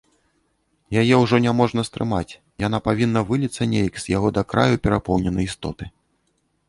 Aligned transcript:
Яе 1.01 1.15
ўжо 1.23 1.39
няможна 1.45 1.83
стрымаць, 1.89 2.37
яна 2.65 2.79
павінна 2.87 3.25
выліцца 3.29 3.69
неяк 3.75 3.93
з 4.05 4.13
яго 4.15 4.27
да 4.39 4.45
краю 4.55 4.75
перапоўненай 4.89 5.45
істоты. 5.51 5.83